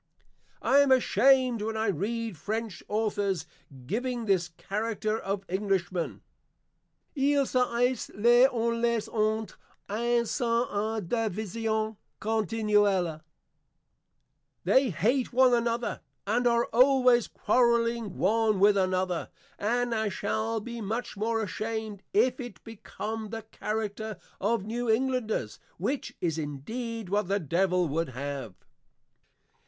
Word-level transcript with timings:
I 0.63 0.79
am 0.79 0.91
ashamed 0.91 1.61
when 1.61 1.77
I 1.77 1.89
read 1.89 2.35
French 2.35 2.81
Authors 2.87 3.45
giving 3.85 4.25
this 4.25 4.47
Character 4.47 5.19
of 5.19 5.45
Englishmen 5.47 6.23
[Ils 7.15 7.51
se 7.51 7.59
haissent 7.59 8.09
Les 8.15 8.47
uns 8.51 8.81
les 8.83 9.07
autres, 9.09 9.57
& 10.25 10.25
sont 10.35 10.67
en 10.71 11.07
Division 11.07 11.97
Continuelle.] 12.19 13.21
They 14.63 14.89
hate 14.89 15.31
one 15.31 15.53
another, 15.53 16.01
and 16.25 16.47
are 16.47 16.65
always 16.73 17.27
Quarrelling 17.27 18.17
one 18.17 18.59
with 18.59 18.75
another. 18.77 19.29
And 19.59 19.93
I 19.93 20.09
shall 20.09 20.59
be 20.59 20.81
much 20.81 21.15
more 21.15 21.43
ashamed, 21.43 22.01
if 22.11 22.39
it 22.39 22.63
become 22.63 23.29
the 23.29 23.43
Character 23.51 24.17
of 24.39 24.65
New 24.65 24.89
Englanders; 24.89 25.59
which 25.77 26.15
is 26.21 26.39
indeed 26.39 27.07
what 27.09 27.27
the 27.27 27.39
Devil 27.39 27.87
would 27.87 28.09
have. 28.09 28.55